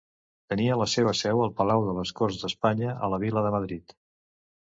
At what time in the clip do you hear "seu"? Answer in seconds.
1.17-1.41